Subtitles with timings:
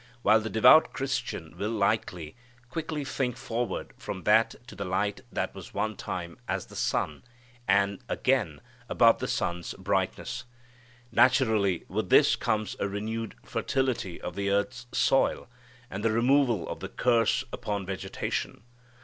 [0.23, 2.35] While the devout Christian will likely,
[2.71, 7.21] quickly think forward from that to the light that was one time as the sun,
[7.67, 10.45] and, again, above the sun's brightness.
[11.11, 15.47] Naturally, with this comes a renewed fertility of the earth's soil,
[15.87, 18.63] and the removal of the curse upon vegetation.